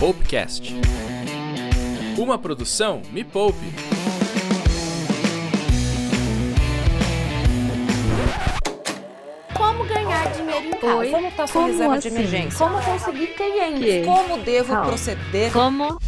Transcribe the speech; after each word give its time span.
Poupecast. 0.00 0.72
Uma 2.16 2.38
produção 2.38 3.02
Me 3.12 3.22
Poupe. 3.22 3.66
Como 9.54 9.84
ganhar 9.84 10.32
dinheiro 10.32 10.66
em 10.66 10.70
casa? 10.70 10.94
Oi? 10.96 11.10
Como 11.10 11.26
está 11.26 11.46
sua 11.46 11.52
Como 11.60 11.66
reserva 11.72 11.94
assim? 11.96 12.08
de 12.08 12.14
emergência? 12.14 12.58
Como 12.58 12.82
conseguir 12.82 13.26
clientes? 13.28 13.80
Que? 13.84 14.04
Como 14.04 14.38
devo 14.38 14.68
Calma. 14.72 14.86
proceder? 14.86 15.52
Como? 15.52 15.98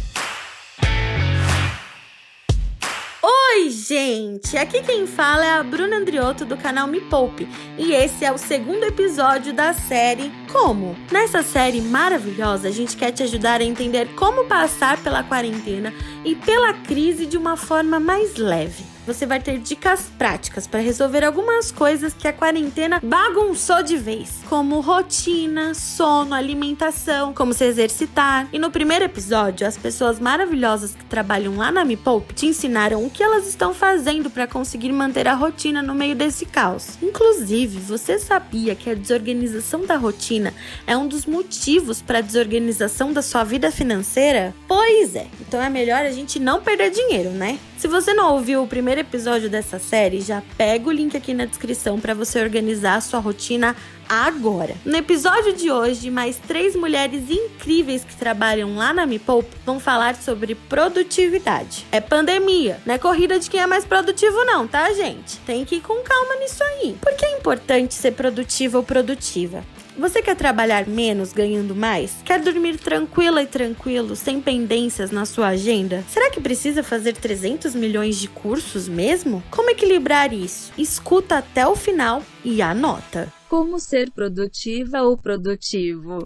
Gente! 3.73 4.55
Aqui 4.55 4.81
quem 4.83 5.07
fala 5.07 5.43
é 5.43 5.51
a 5.51 5.63
Bruna 5.63 5.97
Andriotto 5.97 6.45
do 6.45 6.55
canal 6.55 6.87
Me 6.87 7.01
Poupe 7.01 7.47
e 7.77 7.91
esse 7.91 8.23
é 8.23 8.31
o 8.31 8.37
segundo 8.37 8.83
episódio 8.83 9.53
da 9.53 9.73
série 9.73 10.31
Como. 10.51 10.95
Nessa 11.11 11.41
série 11.41 11.81
maravilhosa, 11.81 12.67
a 12.67 12.71
gente 12.71 12.95
quer 12.95 13.11
te 13.11 13.23
ajudar 13.23 13.59
a 13.59 13.63
entender 13.63 14.13
como 14.15 14.45
passar 14.45 15.01
pela 15.01 15.23
quarentena 15.23 15.91
e 16.23 16.35
pela 16.35 16.73
crise 16.73 17.25
de 17.25 17.37
uma 17.37 17.57
forma 17.57 17.99
mais 17.99 18.35
leve. 18.37 18.92
Você 19.05 19.25
vai 19.25 19.41
ter 19.41 19.59
dicas 19.59 20.09
práticas 20.17 20.65
para 20.65 20.79
resolver 20.79 21.25
algumas 21.25 21.71
coisas 21.73 22.13
que 22.13 22.25
a 22.25 22.31
quarentena 22.31 23.01
bagunçou 23.03 23.83
de 23.83 23.97
vez, 23.97 24.39
como 24.47 24.79
rotina, 24.79 25.73
sono, 25.73 26.33
alimentação, 26.33 27.33
como 27.33 27.53
se 27.53 27.65
exercitar. 27.65 28.47
E 28.53 28.57
no 28.57 28.71
primeiro 28.71 29.03
episódio, 29.03 29.67
as 29.67 29.77
pessoas 29.77 30.21
maravilhosas 30.21 30.95
que 30.95 31.03
trabalham 31.05 31.57
lá 31.57 31.69
na 31.69 31.83
Me 31.83 31.97
Poupe 31.97 32.33
te 32.33 32.45
ensinaram 32.45 33.05
o 33.05 33.09
que 33.09 33.21
elas 33.21 33.45
estão 33.45 33.73
fazendo 33.73 34.29
para 34.29 34.47
conseguir 34.47 34.93
manter 34.93 35.27
a 35.27 35.33
rotina 35.33 35.81
no 35.81 35.93
meio 35.93 36.15
desse 36.15 36.45
caos. 36.45 36.97
Inclusive, 37.01 37.79
você 37.79 38.17
sabia 38.17 38.73
que 38.73 38.89
a 38.89 38.95
desorganização 38.95 39.85
da 39.85 39.97
rotina 39.97 40.53
é 40.87 40.95
um 40.95 41.09
dos 41.09 41.25
motivos 41.25 42.01
para 42.01 42.19
a 42.19 42.21
desorganização 42.21 43.11
da 43.11 43.21
sua 43.21 43.43
vida 43.43 43.69
financeira? 43.69 44.55
Pois 44.65 45.13
é, 45.13 45.27
então 45.41 45.61
é 45.61 45.69
melhor 45.69 46.05
a 46.05 46.11
gente 46.11 46.39
não 46.39 46.61
perder 46.61 46.89
dinheiro, 46.89 47.31
né? 47.31 47.59
Se 47.77 47.87
você 47.87 48.13
não 48.13 48.33
ouviu 48.33 48.63
o 48.63 48.67
primeiro 48.67 49.01
episódio 49.01 49.49
dessa 49.49 49.77
série, 49.77 50.21
já 50.21 50.41
pega 50.57 50.87
o 50.87 50.91
link 50.91 51.17
aqui 51.17 51.33
na 51.33 51.45
descrição 51.45 51.99
para 51.99 52.13
você 52.13 52.41
organizar 52.41 52.95
a 52.95 53.01
sua 53.01 53.19
rotina 53.19 53.75
agora. 54.07 54.75
No 54.85 54.95
episódio 54.95 55.53
de 55.53 55.71
hoje, 55.71 56.09
mais 56.09 56.37
três 56.37 56.75
mulheres 56.75 57.29
incríveis 57.29 58.03
que 58.03 58.15
trabalham 58.15 58.75
lá 58.75 58.93
na 58.93 59.05
Me 59.05 59.19
Poupe 59.19 59.55
vão 59.65 59.79
falar 59.79 60.15
sobre 60.15 60.55
produtividade. 60.55 61.85
É 61.91 61.99
pandemia, 61.99 62.79
não 62.85 62.95
é 62.95 62.97
corrida 62.97 63.39
de 63.39 63.49
quem 63.49 63.59
é 63.59 63.67
mais 63.67 63.85
produtivo 63.85 64.45
não, 64.45 64.67
tá, 64.67 64.93
gente? 64.93 65.39
Tem 65.39 65.65
que 65.65 65.75
ir 65.75 65.81
com 65.81 66.01
calma 66.03 66.35
nisso 66.35 66.63
aí. 66.63 66.95
Por 67.01 67.13
que 67.15 67.25
é 67.25 67.37
importante 67.37 67.93
ser 67.93 68.11
produtiva 68.11 68.77
ou 68.77 68.83
produtiva? 68.83 69.63
Você 69.97 70.23
quer 70.23 70.35
trabalhar 70.35 70.87
menos 70.87 71.31
ganhando 71.31 71.75
mais? 71.75 72.15
Quer 72.25 72.41
dormir 72.41 72.77
tranquila 72.77 73.43
e 73.43 73.47
tranquilo, 73.47 74.15
sem 74.15 74.41
pendências 74.41 75.11
na 75.11 75.25
sua 75.25 75.49
agenda? 75.49 76.03
Será 76.07 76.31
que 76.31 76.41
precisa 76.41 76.81
fazer 76.81 77.13
300 77.15 77.75
milhões 77.75 78.17
de 78.17 78.27
cursos 78.27 78.87
mesmo? 78.87 79.43
Como 79.51 79.69
equilibrar 79.69 80.33
isso? 80.33 80.73
Escuta 80.77 81.37
até 81.37 81.67
o 81.67 81.75
final 81.75 82.23
e 82.43 82.61
anota. 82.61 83.31
Como 83.47 83.79
ser 83.79 84.09
produtiva 84.09 85.03
ou 85.03 85.15
produtivo? 85.15 86.23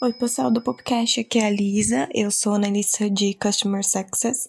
Oi, 0.00 0.12
pessoal 0.12 0.48
do 0.48 0.60
podcast, 0.60 1.18
aqui 1.18 1.40
é 1.40 1.46
a 1.46 1.50
Lisa. 1.50 2.08
Eu 2.14 2.30
sou 2.30 2.54
analista 2.54 3.10
de 3.10 3.34
Customer 3.34 3.84
Success 3.84 4.46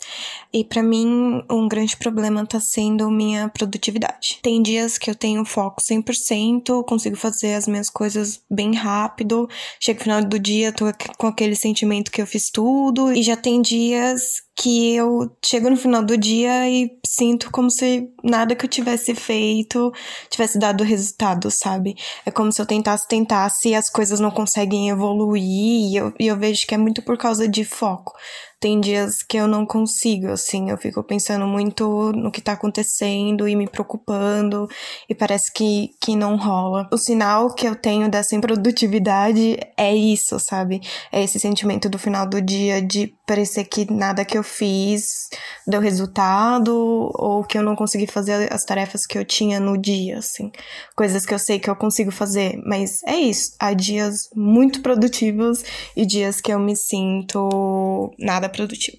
e 0.53 0.63
para 0.63 0.83
mim 0.83 1.43
um 1.49 1.67
grande 1.67 1.97
problema 1.97 2.45
tá 2.45 2.59
sendo 2.59 3.09
minha 3.09 3.49
produtividade. 3.49 4.37
Tem 4.43 4.61
dias 4.61 4.99
que 4.99 5.09
eu 5.09 5.15
tenho 5.15 5.43
foco 5.43 5.81
100%, 5.81 6.85
consigo 6.85 7.15
fazer 7.15 7.55
as 7.55 7.67
minhas 7.67 7.89
coisas 7.89 8.43
bem 8.47 8.75
rápido. 8.75 9.49
Chega 9.79 9.97
no 9.97 10.03
final 10.03 10.23
do 10.23 10.37
dia, 10.37 10.71
tô 10.71 10.85
com 11.17 11.25
aquele 11.25 11.55
sentimento 11.55 12.11
que 12.11 12.21
eu 12.21 12.27
fiz 12.27 12.51
tudo 12.51 13.11
e 13.11 13.23
já 13.23 13.35
tem 13.35 13.59
dias 13.59 14.43
que 14.59 14.93
eu 14.93 15.31
chego 15.43 15.69
no 15.69 15.77
final 15.77 16.03
do 16.03 16.17
dia 16.17 16.69
e 16.69 16.91
sinto 17.05 17.49
como 17.49 17.71
se 17.71 18.11
nada 18.21 18.53
que 18.53 18.65
eu 18.65 18.69
tivesse 18.69 19.15
feito 19.15 19.89
tivesse 20.29 20.59
dado 20.59 20.83
resultado, 20.83 21.49
sabe? 21.49 21.95
É 22.25 22.31
como 22.31 22.51
se 22.51 22.61
eu 22.61 22.65
tentasse, 22.65 23.07
tentasse 23.07 23.69
e 23.69 23.75
as 23.75 23.89
coisas 23.89 24.19
não 24.19 24.29
conseguem 24.29 24.89
evoluir 24.89 25.41
e 25.41 25.95
eu, 25.95 26.13
e 26.19 26.27
eu 26.27 26.37
vejo 26.37 26.67
que 26.67 26.75
é 26.75 26.77
muito 26.77 27.01
por 27.01 27.17
causa 27.17 27.47
de 27.47 27.63
foco. 27.63 28.11
Tem 28.59 28.81
dias 28.81 29.23
que 29.23 29.37
eu 29.37 29.47
não 29.47 29.65
consigo, 29.65 30.31
assim, 30.31 30.69
eu 30.69 30.77
fico 30.77 31.01
pensando 31.01 31.47
muito 31.47 32.11
no 32.11 32.29
que 32.29 32.41
tá 32.41 32.51
acontecendo 32.51 33.47
e 33.47 33.55
me 33.55 33.67
preocupando 33.69 34.67
e 35.07 35.15
parece 35.15 35.53
que, 35.53 35.91
que 36.01 36.13
não 36.13 36.35
rola. 36.35 36.89
O 36.91 36.97
sinal 36.97 37.53
que 37.55 37.65
eu 37.65 37.73
tenho 37.73 38.09
dessa 38.09 38.35
improdutividade 38.35 39.57
é 39.77 39.95
isso, 39.95 40.37
sabe? 40.39 40.81
É 41.09 41.23
esse 41.23 41.39
sentimento 41.39 41.87
do 41.87 41.97
final 41.97 42.27
do 42.27 42.41
dia 42.41 42.81
de 42.81 43.13
parecer 43.25 43.63
que 43.63 43.89
nada 43.89 44.25
que 44.25 44.37
eu 44.37 44.43
fiz 44.43 45.29
deu 45.65 45.79
resultado 45.79 46.73
ou 47.13 47.43
que 47.43 47.57
eu 47.57 47.63
não 47.63 47.75
consegui 47.75 48.07
fazer 48.07 48.51
as 48.51 48.65
tarefas 48.65 49.05
que 49.05 49.17
eu 49.17 49.23
tinha 49.23 49.59
no 49.59 49.77
dia, 49.77 50.17
assim. 50.17 50.51
Coisas 50.97 51.25
que 51.25 51.33
eu 51.33 51.39
sei 51.39 51.59
que 51.59 51.69
eu 51.69 51.75
consigo 51.75 52.11
fazer, 52.11 52.59
mas 52.65 53.01
é 53.03 53.15
isso. 53.15 53.53
Há 53.59 53.73
dias 53.73 54.27
muito 54.35 54.81
produtivos 54.81 55.63
e 55.95 56.05
dias 56.05 56.41
que 56.41 56.51
eu 56.51 56.59
me 56.59 56.75
sinto 56.75 58.11
nada 58.19 58.48
produtivo. 58.49 58.97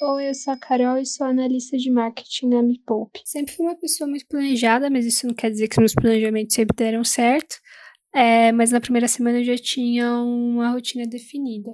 Oi, 0.00 0.28
eu 0.28 0.34
sou 0.34 0.52
a 0.52 0.56
Carol 0.56 0.98
e 0.98 1.06
sou 1.06 1.26
analista 1.26 1.76
de 1.76 1.88
marketing 1.88 2.48
na 2.48 2.62
Me 2.62 2.78
Poupe. 2.84 3.20
Sempre 3.24 3.54
fui 3.54 3.64
uma 3.64 3.76
pessoa 3.76 4.10
muito 4.10 4.26
planejada, 4.26 4.90
mas 4.90 5.06
isso 5.06 5.26
não 5.26 5.34
quer 5.34 5.50
dizer 5.50 5.68
que 5.68 5.78
meus 5.78 5.94
planejamentos 5.94 6.54
sempre 6.54 6.76
deram 6.76 7.04
certo. 7.04 7.56
É, 8.12 8.52
mas 8.52 8.72
na 8.72 8.80
primeira 8.80 9.08
semana 9.08 9.38
eu 9.38 9.44
já 9.44 9.56
tinha 9.56 10.12
uma 10.20 10.70
rotina 10.70 11.06
definida. 11.06 11.70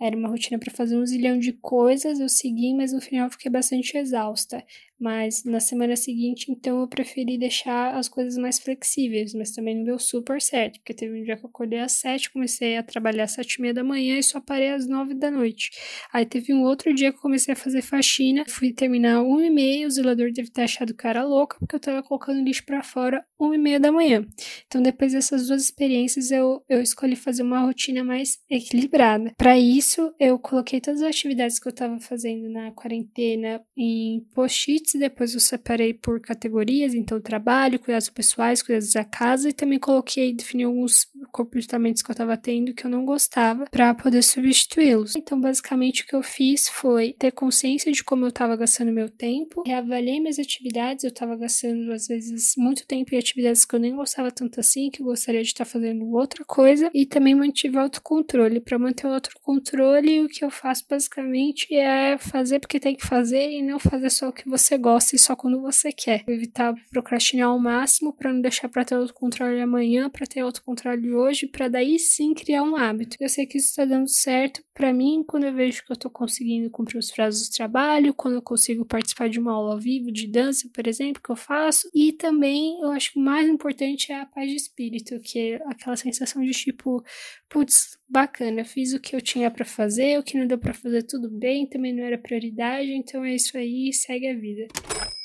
Era 0.00 0.16
uma 0.16 0.28
rotina 0.28 0.58
para 0.58 0.72
fazer 0.72 0.96
um 0.96 1.04
zilhão 1.04 1.38
de 1.38 1.52
coisas, 1.52 2.18
eu 2.18 2.28
segui, 2.28 2.74
mas 2.74 2.92
no 2.92 3.00
final 3.00 3.26
eu 3.26 3.30
fiquei 3.30 3.50
bastante 3.50 3.96
exausta. 3.96 4.64
Mas 5.02 5.44
na 5.44 5.60
semana 5.60 5.96
seguinte, 5.96 6.46
então, 6.50 6.80
eu 6.80 6.88
preferi 6.88 7.36
deixar 7.36 7.96
as 7.96 8.08
coisas 8.08 8.36
mais 8.36 8.58
flexíveis, 8.58 9.34
mas 9.34 9.50
também 9.50 9.76
não 9.76 9.84
deu 9.84 9.98
super 9.98 10.40
certo, 10.40 10.78
porque 10.78 10.94
teve 10.94 11.20
um 11.20 11.24
dia 11.24 11.36
que 11.36 11.44
eu 11.44 11.48
acordei 11.48 11.80
às 11.80 11.92
sete, 11.92 12.32
comecei 12.32 12.76
a 12.76 12.82
trabalhar 12.82 13.24
às 13.24 13.32
sete 13.32 13.54
e 13.56 13.62
meia 13.62 13.74
da 13.74 13.84
manhã 13.84 14.18
e 14.18 14.22
só 14.22 14.40
parei 14.40 14.70
às 14.70 14.86
nove 14.86 15.14
da 15.14 15.30
noite. 15.30 15.70
Aí 16.12 16.24
teve 16.24 16.54
um 16.54 16.62
outro 16.62 16.94
dia 16.94 17.10
que 17.10 17.18
eu 17.18 17.22
comecei 17.22 17.52
a 17.52 17.56
fazer 17.56 17.82
faxina, 17.82 18.44
fui 18.48 18.72
terminar 18.72 19.22
uma 19.22 19.44
e 19.44 19.50
meia, 19.50 19.86
o 19.86 19.90
zelador 19.90 20.32
deve 20.32 20.50
ter 20.50 20.62
achado 20.62 20.94
era 21.02 21.24
louca, 21.24 21.58
porque 21.58 21.74
eu 21.74 21.80
tava 21.80 22.02
colocando 22.02 22.42
lixo 22.42 22.64
pra 22.64 22.82
fora 22.82 23.24
uma 23.38 23.54
e 23.54 23.58
meia 23.58 23.80
da 23.80 23.90
manhã. 23.90 24.24
Então, 24.66 24.80
depois 24.80 25.12
dessas 25.12 25.48
duas 25.48 25.62
experiências, 25.62 26.30
eu, 26.30 26.62
eu 26.68 26.80
escolhi 26.80 27.16
fazer 27.16 27.42
uma 27.42 27.60
rotina 27.60 28.04
mais 28.04 28.38
equilibrada. 28.48 29.32
Para 29.36 29.58
isso, 29.58 30.14
eu 30.18 30.38
coloquei 30.38 30.80
todas 30.80 31.02
as 31.02 31.08
atividades 31.08 31.58
que 31.58 31.68
eu 31.68 31.74
tava 31.74 31.98
fazendo 31.98 32.48
na 32.48 32.70
quarentena 32.70 33.60
em 33.76 34.24
post-its, 34.34 34.91
depois 34.98 35.34
eu 35.34 35.40
separei 35.40 35.94
por 35.94 36.20
categorias, 36.20 36.94
então 36.94 37.20
trabalho, 37.20 37.78
cuidados 37.78 38.08
pessoais, 38.08 38.62
cuidados 38.62 38.92
da 38.92 39.04
casa, 39.04 39.48
e 39.48 39.52
também 39.52 39.78
coloquei, 39.78 40.32
defini 40.32 40.64
alguns 40.64 41.06
comportamentos 41.30 42.02
que 42.02 42.10
eu 42.10 42.14
tava 42.14 42.36
tendo 42.36 42.74
que 42.74 42.84
eu 42.84 42.90
não 42.90 43.04
gostava, 43.04 43.66
para 43.70 43.94
poder 43.94 44.22
substituí-los. 44.22 45.16
Então, 45.16 45.40
basicamente, 45.40 46.02
o 46.02 46.06
que 46.06 46.14
eu 46.14 46.22
fiz 46.22 46.68
foi 46.68 47.14
ter 47.18 47.32
consciência 47.32 47.90
de 47.92 48.04
como 48.04 48.26
eu 48.26 48.32
tava 48.32 48.56
gastando 48.56 48.92
meu 48.92 49.08
tempo, 49.08 49.62
reavaliei 49.66 50.20
minhas 50.20 50.38
atividades, 50.38 51.04
eu 51.04 51.12
tava 51.12 51.36
gastando, 51.36 51.92
às 51.92 52.06
vezes, 52.06 52.54
muito 52.56 52.86
tempo 52.86 53.14
em 53.14 53.18
atividades 53.18 53.64
que 53.64 53.74
eu 53.74 53.80
nem 53.80 53.94
gostava 53.94 54.30
tanto 54.30 54.60
assim, 54.60 54.90
que 54.90 55.02
eu 55.02 55.06
gostaria 55.06 55.42
de 55.42 55.48
estar 55.48 55.64
fazendo 55.64 56.10
outra 56.10 56.44
coisa, 56.44 56.90
e 56.94 57.06
também 57.06 57.34
mantive 57.34 57.78
autocontrole. 57.78 58.60
Para 58.60 58.78
manter 58.78 59.06
o 59.06 59.14
autocontrole, 59.14 60.20
o 60.20 60.28
que 60.28 60.44
eu 60.44 60.50
faço 60.50 60.84
basicamente 60.88 61.74
é 61.74 62.18
fazer 62.18 62.58
porque 62.58 62.80
tem 62.80 62.94
que 62.94 63.06
fazer 63.06 63.50
e 63.50 63.62
não 63.62 63.78
fazer 63.78 64.10
só 64.10 64.28
o 64.28 64.32
que 64.32 64.48
você 64.48 64.76
gosta 64.82 65.16
e 65.16 65.18
só 65.18 65.34
quando 65.36 65.60
você 65.60 65.92
quer. 65.92 66.24
Evitar 66.28 66.74
procrastinar 66.90 67.48
ao 67.48 67.58
máximo 67.58 68.12
para 68.12 68.32
não 68.32 68.40
deixar 68.40 68.68
para 68.68 68.84
ter 68.84 68.96
autocontrole 68.96 69.60
amanhã, 69.60 70.10
para 70.10 70.26
ter 70.26 70.40
autocontrole 70.40 71.14
hoje, 71.14 71.46
para 71.46 71.68
daí 71.68 71.98
sim 71.98 72.34
criar 72.34 72.62
um 72.62 72.76
hábito. 72.76 73.16
Eu 73.20 73.28
sei 73.28 73.46
que 73.46 73.58
isso 73.58 73.68
está 73.68 73.84
dando 73.84 74.08
certo 74.08 74.62
para 74.74 74.92
mim 74.92 75.22
quando 75.26 75.44
eu 75.44 75.54
vejo 75.54 75.84
que 75.84 75.92
eu 75.92 75.96
tô 75.96 76.10
conseguindo 76.10 76.70
cumprir 76.70 76.98
os 76.98 77.10
prazos 77.10 77.48
do 77.48 77.52
trabalho, 77.52 78.14
quando 78.14 78.34
eu 78.34 78.42
consigo 78.42 78.84
participar 78.84 79.28
de 79.28 79.38
uma 79.38 79.52
aula 79.52 79.74
ao 79.74 79.80
vivo 79.80 80.10
de 80.10 80.26
dança, 80.26 80.68
por 80.72 80.86
exemplo, 80.86 81.22
que 81.22 81.30
eu 81.30 81.36
faço, 81.36 81.88
e 81.94 82.12
também 82.12 82.80
eu 82.80 82.90
acho 82.90 83.12
que 83.12 83.18
o 83.18 83.22
mais 83.22 83.48
importante 83.48 84.10
é 84.10 84.20
a 84.20 84.26
paz 84.26 84.50
de 84.50 84.56
espírito, 84.56 85.20
que 85.20 85.38
é 85.38 85.62
aquela 85.66 85.96
sensação 85.96 86.42
de 86.42 86.52
tipo, 86.52 87.02
putz, 87.48 87.98
bacana, 88.08 88.64
fiz 88.64 88.92
o 88.92 89.00
que 89.00 89.14
eu 89.14 89.20
tinha 89.20 89.50
para 89.50 89.64
fazer, 89.64 90.18
o 90.18 90.22
que 90.22 90.38
não 90.38 90.46
deu 90.46 90.58
para 90.58 90.74
fazer 90.74 91.02
tudo 91.02 91.30
bem, 91.30 91.66
também 91.66 91.94
não 91.94 92.04
era 92.04 92.18
prioridade, 92.18 92.90
então 92.90 93.24
é 93.24 93.34
isso 93.34 93.56
aí, 93.56 93.92
segue 93.92 94.28
a 94.28 94.34
vida. 94.34 94.66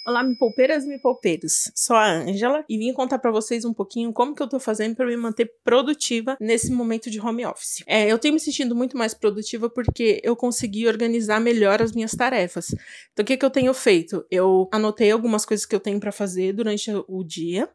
Olá, 0.07 0.23
me 0.23 0.37
poupeiras 0.37 0.85
e 0.85 0.87
me 0.87 0.97
poupeiros. 0.97 1.69
Sou 1.75 1.93
a 1.93 2.09
Ângela 2.09 2.63
e 2.69 2.77
vim 2.77 2.93
contar 2.93 3.19
pra 3.19 3.29
vocês 3.29 3.65
um 3.65 3.73
pouquinho 3.73 4.13
como 4.13 4.33
que 4.33 4.41
eu 4.41 4.47
tô 4.47 4.57
fazendo 4.57 4.95
pra 4.95 5.05
me 5.05 5.17
manter 5.17 5.51
produtiva 5.65 6.37
nesse 6.39 6.71
momento 6.71 7.11
de 7.11 7.19
home 7.19 7.45
office. 7.45 7.83
É, 7.85 8.09
eu 8.09 8.17
tenho 8.17 8.33
me 8.33 8.39
sentindo 8.39 8.73
muito 8.73 8.97
mais 8.97 9.13
produtiva 9.13 9.69
porque 9.69 10.21
eu 10.23 10.33
consegui 10.33 10.87
organizar 10.87 11.41
melhor 11.41 11.81
as 11.81 11.91
minhas 11.91 12.13
tarefas. 12.13 12.73
Então, 13.11 13.23
o 13.23 13.25
que 13.25 13.35
que 13.35 13.43
eu 13.43 13.49
tenho 13.49 13.73
feito? 13.73 14.25
Eu 14.31 14.69
anotei 14.71 15.11
algumas 15.11 15.43
coisas 15.43 15.65
que 15.65 15.75
eu 15.75 15.79
tenho 15.81 15.99
pra 15.99 16.13
fazer 16.13 16.53
durante 16.53 16.89
o 17.05 17.21
dia 17.21 17.67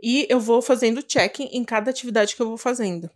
e 0.00 0.28
eu 0.30 0.38
vou 0.38 0.62
fazendo 0.62 1.02
check 1.02 1.40
em 1.40 1.64
cada 1.64 1.90
atividade 1.90 2.36
que 2.36 2.42
eu 2.42 2.46
vou 2.46 2.56
fazendo. 2.56 3.10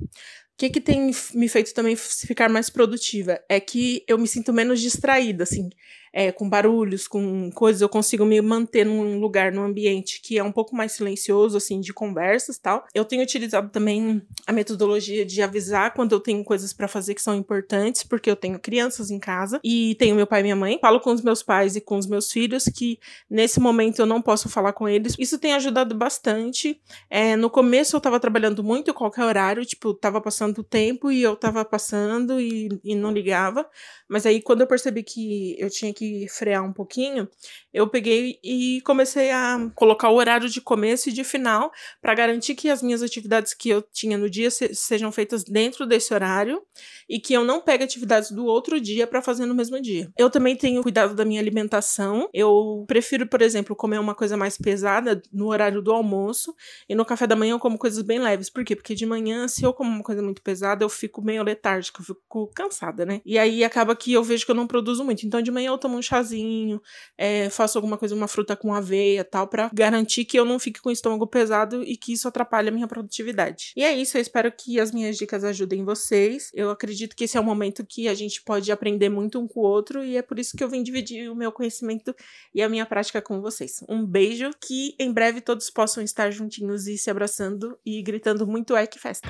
que, 0.59 0.69
que 0.69 0.81
tem 0.81 1.13
me 1.33 1.49
feito 1.49 1.73
também 1.73 1.95
ficar 1.95 2.49
mais 2.49 2.69
produtiva? 2.69 3.41
É 3.49 3.61
que 3.61 4.05
eu 4.09 4.19
me 4.19 4.27
sinto 4.27 4.53
menos 4.53 4.81
distraída, 4.81 5.45
assim 5.45 5.71
é, 6.17 6.31
com 6.31 6.49
barulhos, 6.49 7.09
com 7.09 7.51
coisas, 7.51 7.83
eu 7.83 7.89
consigo 7.89 8.25
me 8.25 8.41
manter 8.41 8.87
num 8.87 9.19
lugar, 9.19 9.51
num 9.51 9.65
ambiente 9.65 10.21
que 10.23 10.39
é 10.39 10.45
um 10.45 10.53
pouco 10.53 10.77
mais 10.77 10.93
silencioso, 10.93 11.57
assim, 11.57 11.81
de 11.81 11.93
conversas 11.93 12.57
tal. 12.57 12.87
Eu 12.95 13.05
tenho 13.05 13.21
utilizado 13.21 13.69
também 13.69 14.23
a 14.47 14.53
metodologia 14.53 15.27
de 15.27 15.43
avisar 15.43 15.93
quando 15.93 16.13
eu 16.13 16.21
tenho 16.21 16.45
coisas 16.45 16.73
para 16.73 16.87
fazer 16.87 17.17
que 17.17 17.23
são 17.23 17.35
importantes, 17.35 18.05
porque 18.05 18.31
eu 18.31 18.37
tenho 18.37 18.61
crianças 18.61 19.11
em 19.11 19.19
casa 19.19 19.59
e 19.65 19.97
tenho 19.97 20.15
meu 20.15 20.27
pai 20.27 20.39
e 20.39 20.43
minha 20.45 20.55
mãe. 20.55 20.79
Falo 20.81 21.01
com 21.01 21.11
os 21.11 21.21
meus 21.21 21.43
pais 21.43 21.75
e 21.75 21.81
com 21.81 21.99
os 21.99 22.07
meus 22.07 22.31
filhos 22.31 22.67
que 22.67 23.01
nesse 23.29 23.59
momento 23.59 23.99
eu 23.99 24.07
não 24.07 24.23
posso 24.23 24.49
falar 24.49 24.73
com 24.73 24.89
eles. 24.89 25.17
Isso 25.19 25.37
tem 25.37 25.53
ajudado 25.55 25.97
bastante. 25.97 26.81
É, 27.11 27.35
no 27.35 27.51
começo 27.51 27.97
eu 27.97 28.01
tava 28.01 28.21
trabalhando 28.21 28.63
muito 28.63 28.95
qualquer 28.95 29.25
horário, 29.25 29.65
tipo, 29.65 29.93
tava 29.93 30.21
passando 30.21 30.59
o 30.59 30.65
tempo 30.65 31.11
e 31.11 31.21
eu 31.21 31.35
tava 31.35 31.65
passando 31.65 32.41
e, 32.41 32.69
e 32.85 32.95
não 32.95 33.11
ligava. 33.11 33.69
Mas 34.09 34.25
aí 34.27 34.41
quando 34.41 34.61
eu 34.61 34.67
percebi 34.69 35.03
que 35.03 35.57
eu 35.59 35.69
tinha 35.69 35.93
que 35.93 36.04
que 36.05 36.29
frear 36.29 36.65
um 36.65 36.73
pouquinho, 36.73 37.29
eu 37.73 37.89
peguei 37.89 38.39
e 38.43 38.81
comecei 38.83 39.31
a 39.31 39.71
colocar 39.75 40.11
o 40.11 40.17
horário 40.17 40.49
de 40.49 40.61
começo 40.61 41.09
e 41.09 41.13
de 41.13 41.25
final 41.25 41.73
para 42.01 42.15
garantir 42.15 42.55
que 42.55 42.69
as 42.69 42.83
minhas 42.83 43.03
atividades 43.03 43.55
que 43.55 43.69
eu 43.69 43.83
tinha 43.83 44.19
no 44.19 44.29
dia 44.29 44.51
se 44.51 44.75
sejam 44.75 45.11
feitas 45.11 45.45
dentro 45.45 45.87
desse 45.87 46.13
horário 46.13 46.63
e 47.09 47.19
que 47.19 47.35
eu 47.35 47.45
não 47.45 47.61
pegue 47.61 47.85
atividades 47.85 48.31
do 48.31 48.45
outro 48.47 48.81
dia 48.81 49.07
para 49.07 49.23
fazer 49.23 49.47
no 49.47 49.55
mesmo 49.55 49.81
dia. 49.81 50.11
Eu 50.17 50.31
também 50.31 50.57
tenho 50.57 50.83
cuidado 50.83 51.15
da 51.15 51.25
minha 51.25 51.41
alimentação. 51.41 52.29
Eu 52.33 52.85
prefiro, 52.87 53.27
por 53.27 53.43
exemplo, 53.43 53.77
comer 53.77 53.99
uma 53.99 54.15
coisa 54.15 54.37
mais 54.37 54.57
pesada 54.57 55.21
no 55.33 55.49
horário 55.49 55.83
do 55.83 55.93
almoço 55.93 56.55
e 56.89 56.95
no 56.95 57.05
café 57.05 57.27
da 57.27 57.37
manhã 57.37 57.53
eu 57.53 57.59
como 57.59 57.79
coisas 57.79 58.03
bem 58.03 58.19
leves. 58.19 58.49
Por 58.49 58.65
quê? 58.65 58.77
Porque 58.77 58.95
de 58.95 59.07
manhã, 59.07 59.49
se 59.49 59.65
eu 59.65 59.73
como 59.73 59.91
uma 59.91 60.03
coisa 60.03 60.23
muito 60.23 60.43
pesada, 60.43 60.85
eu 60.85 60.89
fico 60.89 61.23
meio 61.23 61.43
letárgica, 61.43 62.01
eu 62.01 62.05
fico 62.05 62.51
cansada, 62.55 63.05
né? 63.05 63.21
E 63.25 63.39
aí 63.39 63.65
acaba 63.65 63.95
que 63.95 64.13
eu 64.13 64.23
vejo 64.23 64.45
que 64.45 64.51
eu 64.51 64.57
não 64.57 64.67
produzo 64.67 65.05
muito. 65.05 65.27
Então 65.27 65.43
de 65.43 65.51
manhã 65.51 65.69
eu 65.69 65.79
tomo 65.79 65.94
um 65.97 66.03
chazinho, 66.03 66.81
é, 67.17 67.49
faço 67.51 67.79
alguma 67.79 67.97
coisa, 67.97 68.15
uma 68.15 68.29
fruta 68.29 68.57
com 68.57 68.75
aveia 68.75 69.25
tal, 69.25 69.49
para 69.49 69.71
garantir 69.73 70.25
que 70.25 70.39
eu 70.39 70.45
não 70.45 70.59
fique 70.59 70.81
com 70.81 70.89
o 70.89 70.93
estômago 70.93 71.27
pesado 71.27 71.83
e 71.83 71.97
que 71.97 72.13
isso 72.13 72.29
atrapalhe 72.29 72.69
a 72.69 72.73
minha 72.73 72.87
produtividade. 72.87 73.73
E 73.77 73.83
é 73.83 73.93
isso, 73.93 74.17
eu 74.17 74.21
espero 74.21 74.51
que 74.53 74.81
as 74.81 74.93
minhas 74.93 75.17
dicas 75.17 75.45
ajudem 75.45 75.85
vocês. 75.85 76.51
Eu 76.55 76.71
acredito 76.71 77.15
que 77.17 77.25
esse 77.25 77.37
é 77.37 77.41
o 77.41 77.45
momento 77.45 77.85
que 77.87 78.09
a 78.09 78.15
gente 78.15 78.43
pode 78.43 78.71
aprender 78.71 79.09
muito 79.09 79.41
um 79.41 79.47
com 79.47 79.61
o 79.61 79.65
outro 79.65 80.05
e 80.05 80.17
é 80.17 80.23
por 80.23 80.39
isso 80.39 80.57
que 80.57 80.63
eu 80.63 80.69
vim 80.69 80.83
dividir 80.83 81.31
o 81.31 81.35
meu 81.35 81.53
conhecimento 81.53 82.15
e 82.55 82.63
a 82.63 82.69
minha 82.69 82.87
prática 82.87 83.21
com 83.21 83.41
vocês. 83.41 83.85
Um 83.89 84.05
beijo, 84.05 84.51
que 84.61 84.95
em 84.99 85.13
breve 85.13 85.41
todos 85.41 85.71
possam 85.71 86.03
estar 86.03 86.31
juntinhos 86.31 86.87
e 86.87 86.99
se 86.99 87.11
abraçando 87.11 87.79
e 87.85 88.03
gritando 88.03 88.47
muito 88.47 88.77
é 88.77 88.87
que 88.87 88.99
festa. 88.99 89.29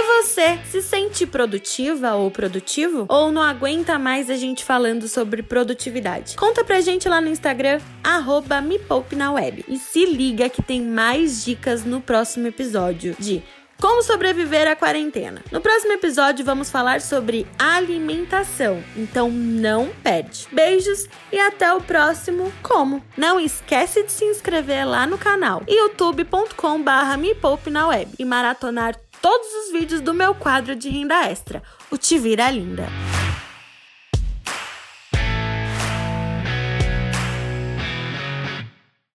E 0.00 0.02
você 0.02 0.58
se 0.64 0.80
sente 0.80 1.26
produtiva 1.26 2.14
ou 2.14 2.30
produtivo? 2.30 3.04
Ou 3.06 3.30
não 3.30 3.42
aguenta 3.42 3.98
mais 3.98 4.30
a 4.30 4.34
gente 4.34 4.64
falando 4.64 5.06
sobre 5.06 5.42
produtividade? 5.42 6.36
Conta 6.36 6.64
pra 6.64 6.80
gente 6.80 7.06
lá 7.06 7.20
no 7.20 7.28
Instagram, 7.28 7.82
arroba 8.02 8.62
me 8.62 8.78
poupe 8.78 9.14
na 9.14 9.30
web. 9.30 9.62
E 9.68 9.76
se 9.76 10.06
liga 10.06 10.48
que 10.48 10.62
tem 10.62 10.80
mais 10.80 11.44
dicas 11.44 11.84
no 11.84 12.00
próximo 12.00 12.46
episódio 12.46 13.14
de 13.18 13.42
como 13.78 14.02
sobreviver 14.02 14.68
à 14.68 14.74
quarentena. 14.74 15.42
No 15.52 15.60
próximo 15.60 15.92
episódio 15.92 16.46
vamos 16.46 16.70
falar 16.70 17.02
sobre 17.02 17.46
alimentação, 17.58 18.82
então 18.96 19.30
não 19.30 19.90
perde. 20.02 20.46
Beijos 20.50 21.08
e 21.30 21.38
até 21.38 21.72
o 21.74 21.80
próximo 21.82 22.50
Como. 22.62 23.04
Não 23.18 23.38
esquece 23.38 24.02
de 24.02 24.12
se 24.12 24.24
inscrever 24.24 24.88
lá 24.88 25.06
no 25.06 25.18
canal 25.18 25.62
youtube.com/barra 25.68 27.18
me 27.18 27.34
poupe 27.34 27.68
na 27.68 27.88
web 27.88 28.10
e 28.18 28.24
maratonar 28.24 28.94
todos 29.20 29.48
os 29.64 29.72
vídeos 29.72 30.00
do 30.00 30.14
meu 30.14 30.34
quadro 30.34 30.74
de 30.74 30.88
renda 30.88 31.28
extra, 31.30 31.62
o 31.90 31.96
Te 31.96 32.18
Vira 32.18 32.50
Linda. 32.50 33.09